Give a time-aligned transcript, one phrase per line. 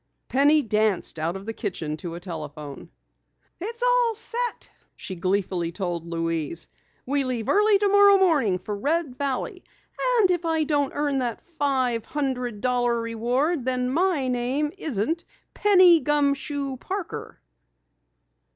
[0.29, 2.89] Penny danced out of the kitchen to a telephone.
[3.59, 6.67] "It's all set," she gleefully told Louise.
[7.05, 9.63] "We leave early tomorrow morning for Red Valley.
[10.17, 15.99] And if I don't earn that five hundred dollar reward then my name isn't Penny
[15.99, 17.39] Gumshoe Parker!"